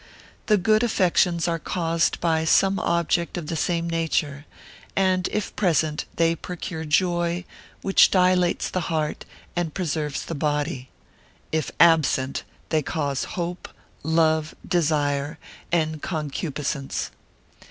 The 0.47 0.57
good 0.57 0.81
affections 0.81 1.47
are 1.47 1.59
caused 1.59 2.19
by 2.19 2.43
some 2.43 2.79
object 2.79 3.37
of 3.37 3.45
the 3.45 3.55
same 3.55 3.87
nature; 3.87 4.45
and 4.95 5.27
if 5.31 5.55
present, 5.55 6.05
they 6.15 6.33
procure 6.33 6.85
joy, 6.85 7.45
which 7.83 8.09
dilates 8.09 8.67
the 8.71 8.79
heart, 8.89 9.25
and 9.55 9.75
preserves 9.75 10.25
the 10.25 10.33
body: 10.33 10.89
if 11.51 11.69
absent, 11.79 12.41
they 12.69 12.81
cause 12.81 13.25
hope, 13.37 13.69
love, 14.03 14.55
desire, 14.67 15.37
and 15.71 16.01
concupiscence. 16.01 17.11